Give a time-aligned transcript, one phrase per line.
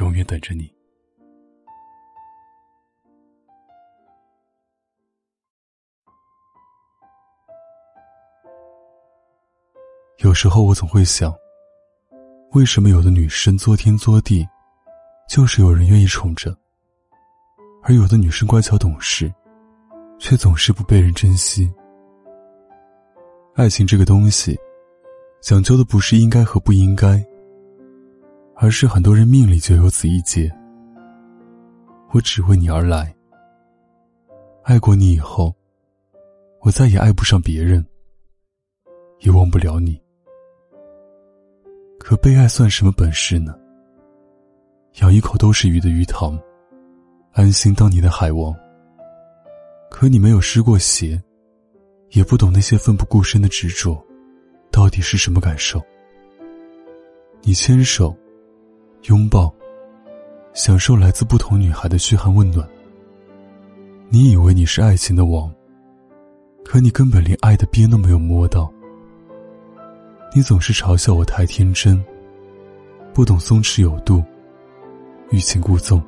[0.00, 0.72] 永远等着你。
[10.18, 11.34] 有时候我总会想，
[12.52, 14.46] 为什么有的女生作天作地，
[15.28, 16.50] 就是有人愿意宠着；
[17.82, 19.32] 而有的女生乖巧懂事，
[20.18, 21.70] 却总是不被人珍惜。
[23.54, 24.58] 爱情这个东西，
[25.40, 27.22] 讲究的不是应该和不应该。
[28.56, 30.50] 而是很多人命里就有此一劫。
[32.12, 33.14] 我只为你而来。
[34.62, 35.54] 爱过你以后，
[36.60, 37.84] 我再也爱不上别人，
[39.20, 40.00] 也忘不了你。
[41.98, 43.54] 可被爱算什么本事呢？
[45.00, 46.40] 咬一口都是鱼的鱼塘，
[47.32, 48.54] 安心当你的海王。
[49.90, 51.20] 可你没有湿过鞋，
[52.10, 54.00] 也不懂那些奋不顾身的执着，
[54.70, 55.82] 到底是什么感受？
[57.42, 58.16] 你牵手。
[59.08, 59.52] 拥抱，
[60.54, 62.66] 享受来自不同女孩的嘘寒问暖。
[64.08, 65.52] 你以为你是爱情的王，
[66.64, 68.72] 可你根本连爱的边都没有摸到。
[70.34, 72.02] 你总是嘲笑我太天真，
[73.12, 74.24] 不懂松弛有度，
[75.28, 76.02] 欲擒故纵。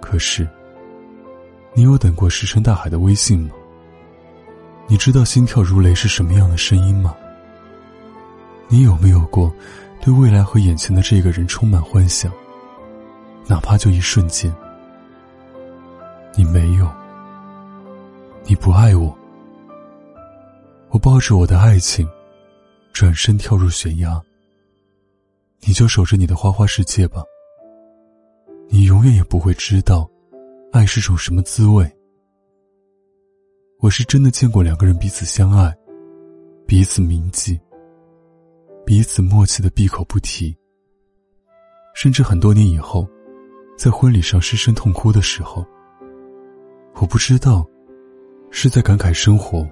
[0.00, 0.48] 可是，
[1.74, 3.50] 你有等过石沉大海的微信吗？
[4.86, 7.14] 你知道心跳如雷是什么样的声音吗？
[8.66, 9.52] 你有没有过？
[10.00, 12.32] 对未来和眼前的这个人充满幻想，
[13.46, 14.54] 哪怕就一瞬间。
[16.34, 16.90] 你没有，
[18.44, 19.16] 你不爱我，
[20.90, 22.08] 我抱着我的爱情，
[22.92, 24.20] 转身跳入悬崖。
[25.60, 27.22] 你就守着你的花花世界吧。
[28.68, 30.08] 你永远也不会知道，
[30.72, 31.90] 爱是种什么滋味。
[33.80, 35.76] 我是真的见过两个人彼此相爱，
[36.66, 37.58] 彼此铭记。
[38.88, 40.56] 彼此默契的闭口不提，
[41.94, 43.06] 甚至很多年以后，
[43.76, 45.62] 在婚礼上失声痛哭的时候，
[46.94, 47.68] 我不知道
[48.50, 49.68] 是在感慨生活，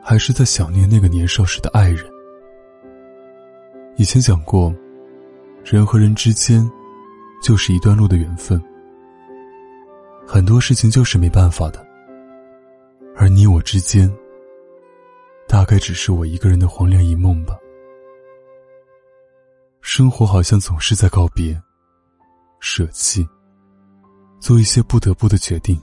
[0.00, 2.06] 还是在想念那个年少时的爱人。
[3.96, 4.72] 以前讲过，
[5.64, 6.64] 人和人之间
[7.42, 8.62] 就是一段路的缘分，
[10.24, 11.84] 很多事情就是没办法的，
[13.16, 14.08] 而你我之间，
[15.48, 17.58] 大概只是我一个人的黄粱一梦吧。
[19.92, 21.60] 生活好像总是在告别、
[22.60, 23.28] 舍弃，
[24.38, 25.76] 做一些不得不的决定。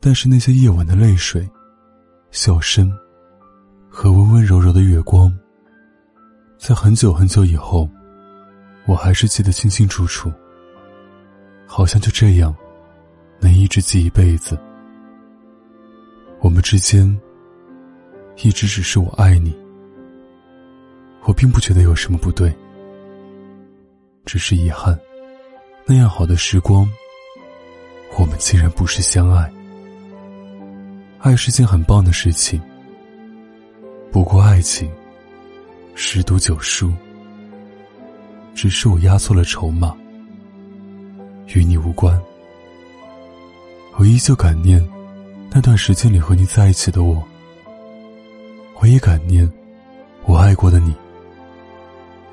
[0.00, 1.48] 但是那些夜晚的泪水、
[2.32, 2.92] 笑声
[3.88, 5.32] 和温温柔柔的月光，
[6.58, 7.88] 在很久很久以后，
[8.86, 10.32] 我还是记得清清楚楚。
[11.68, 12.52] 好像就这样，
[13.38, 14.58] 能一直记一辈子。
[16.40, 17.06] 我们之间，
[18.42, 19.56] 一直只是我爱你。
[21.22, 22.52] 我并不觉得有什么不对，
[24.24, 24.98] 只是遗憾，
[25.86, 26.90] 那样好的时光，
[28.18, 29.50] 我们竟然不是相爱。
[31.18, 32.60] 爱是件很棒的事情，
[34.10, 34.90] 不过爱情，
[35.94, 36.92] 十赌九输，
[38.54, 39.94] 只是我押错了筹码，
[41.54, 42.20] 与你无关。
[43.96, 44.84] 我依旧感念
[45.50, 47.22] 那段时间里和你在一起的我，
[48.80, 49.50] 我也感念
[50.24, 50.94] 我爱过的你。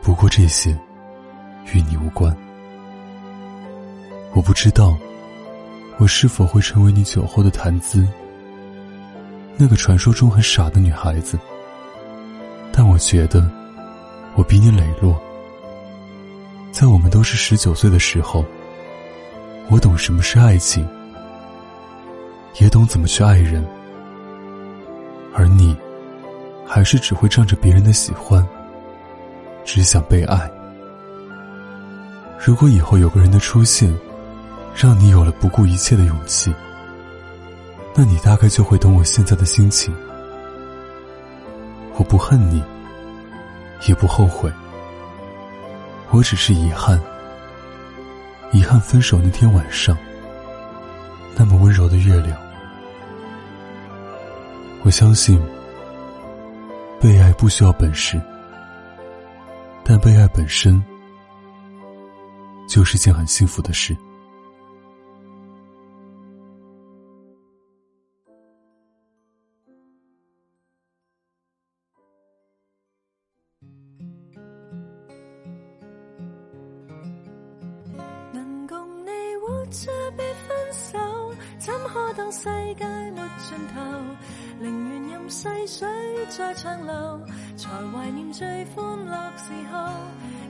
[0.02, 0.76] 不过这些，
[1.74, 2.36] 与你无关。
[4.34, 4.98] 我不知道，
[5.98, 8.08] 我是否会成为你酒后的谈资，
[9.58, 11.38] 那个传说中很傻的女孩子。
[12.72, 13.50] 但我觉得，
[14.36, 15.22] 我比你磊落。
[16.72, 18.46] 在我们都是十九岁的时候，
[19.70, 20.88] 我懂什么是爱情，
[22.60, 23.62] 也懂怎么去爱人，
[25.34, 25.76] 而你，
[26.66, 28.46] 还是只会仗着别人的喜欢。
[29.66, 30.50] 只想被爱。
[32.44, 33.96] 如果以后有个人的出现，
[34.76, 36.52] 让你有了不顾一切的勇气，
[37.94, 39.94] 那你大概就会懂我现在的心情。
[41.98, 42.64] 我不恨你，
[43.88, 44.52] 也不后悔，
[46.10, 47.00] 我只是遗憾，
[48.52, 49.96] 遗憾分手那天晚上，
[51.36, 52.36] 那么温柔的月亮。
[54.82, 55.40] 我相信，
[57.00, 58.20] 被爱不需要本事。
[59.84, 60.84] 但被爱本身，
[62.72, 63.94] 就是件很幸福的事。
[78.32, 79.10] 能共你
[79.42, 80.98] 活着别分手，
[81.60, 82.46] 怎可当世
[82.76, 83.82] 界没尽头？
[84.62, 85.86] 宁愿任细水
[86.30, 87.22] 在长流，
[87.58, 89.92] 才怀念最欢乐时候。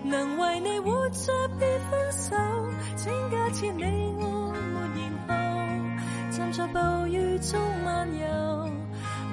[0.04, 2.36] 能为你活着别分手，
[2.96, 4.54] 请假设你我
[4.96, 5.32] 没然后。
[6.32, 8.70] 站在暴雨中漫游，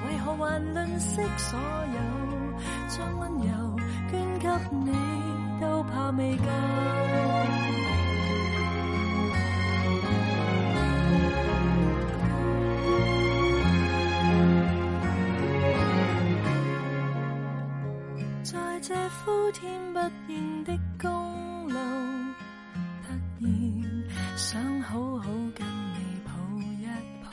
[0.07, 1.99] 为何还吝惜所有？
[2.87, 3.75] 将温柔
[4.11, 4.47] 捐给
[4.83, 4.91] 你，
[5.61, 6.45] 都怕未够。
[19.51, 19.99] 天不
[20.31, 21.73] 应的公路，
[23.03, 23.47] 突然
[24.35, 25.23] 想好好
[25.55, 26.31] 跟你抱
[26.61, 26.85] 一
[27.23, 27.29] 抱。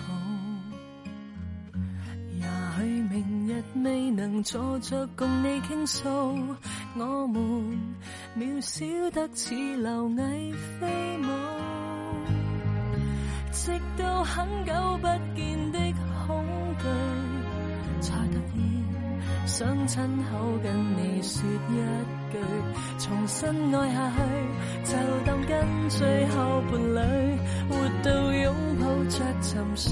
[2.32, 2.42] 也
[2.78, 6.08] 许明日未能坐着共你倾诉，
[6.96, 7.78] 我们
[8.38, 11.26] 渺小得似蝼蚁飞舞，
[13.52, 14.72] 直到很久
[15.02, 15.78] 不见的
[16.26, 16.44] 恐
[16.78, 16.84] 惧，
[19.58, 21.76] 想亲口跟你说一
[22.30, 22.36] 句，
[22.98, 24.20] 重新爱下去，
[24.84, 24.92] 就
[25.24, 26.98] 当跟最后伴侣
[27.70, 29.88] 活到拥抱着沉睡。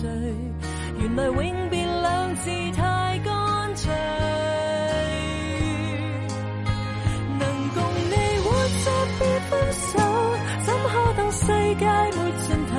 [1.00, 3.90] 原来永别两字太干脆，
[7.38, 7.80] 能共
[8.10, 8.14] 你
[8.44, 8.52] 活
[8.84, 8.86] 着
[9.18, 9.96] 别分手，
[10.66, 11.46] 怎可当世
[11.76, 12.74] 界没尽头？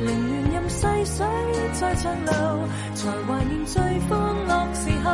[0.00, 1.24] 宁愿任细水
[1.74, 2.32] 再长流，
[2.96, 4.18] 才怀念最欢
[4.48, 5.08] 乐时候。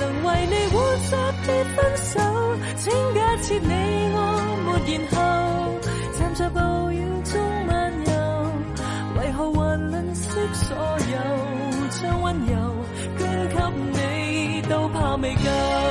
[0.00, 0.80] 能为你活
[1.10, 1.12] 着
[1.44, 2.18] 别分手，
[2.78, 3.70] 请假设你
[4.14, 4.18] 我
[4.64, 5.18] 没然后，
[6.18, 8.12] 站在暴雨中漫游，
[9.20, 9.58] 为何还
[9.90, 10.76] 吝惜所
[11.12, 11.14] 有？
[11.90, 12.52] 将温柔
[13.18, 13.54] 捐给
[13.92, 15.89] 你，都怕未够。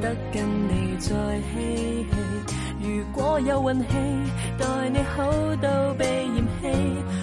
[0.00, 1.08] 得跟你再
[1.52, 1.54] 嬉
[2.02, 2.06] 戏，
[2.80, 3.86] 如果有运气，
[4.58, 6.04] 待你好到被
[6.34, 6.66] 嫌弃，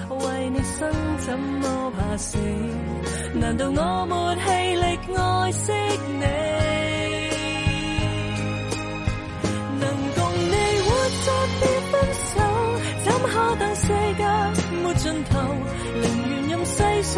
[0.09, 2.37] 为你生怎么怕死？
[3.33, 4.41] 难道我没气
[4.75, 4.83] 力
[5.15, 5.71] 爱惜
[6.19, 6.25] 你？
[9.79, 9.83] 能
[10.15, 10.87] 共你活
[11.25, 11.27] 着
[11.59, 12.35] 别分手，
[13.03, 13.85] 怎可等世
[14.17, 14.21] 界
[14.83, 15.33] 没尽头？
[16.01, 17.13] 宁愿任细水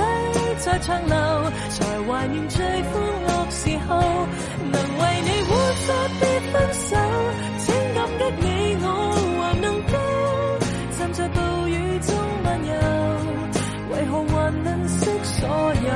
[0.60, 1.16] 再长流，
[1.70, 1.78] 才
[2.08, 2.94] 怀念最欢
[3.28, 3.30] 乐。
[3.52, 4.00] 时候
[4.72, 5.28] 能为你
[5.90, 6.22] 不必
[6.52, 6.88] 分手，
[7.58, 7.66] 请
[7.96, 8.46] 感激你
[8.84, 8.86] 我
[9.42, 9.94] 还能够
[10.96, 11.38] 站在暴
[11.68, 12.08] 雨中
[12.44, 12.74] 漫游，
[13.90, 14.34] 为何还
[14.64, 15.90] 吝惜所有？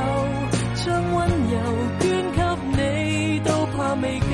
[0.83, 1.15] 将温
[1.51, 1.53] 柔
[1.99, 2.03] 捐
[2.33, 2.37] 给
[2.75, 4.25] 你，都怕未够。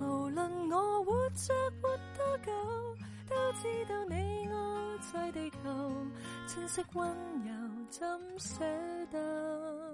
[0.00, 0.38] 无论
[0.70, 0.74] 我
[1.04, 1.42] 活着
[1.80, 2.52] 活多久，
[3.26, 4.54] 都知道你我
[5.12, 5.56] 在地球。
[6.46, 7.08] 珍惜温
[7.44, 7.50] 柔，
[7.88, 8.04] 怎
[8.38, 8.64] 舍
[9.12, 9.92] 得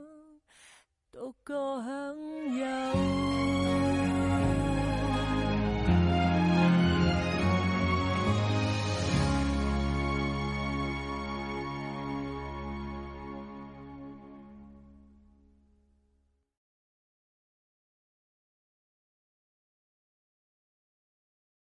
[1.10, 2.16] 独个享
[2.56, 3.51] 有？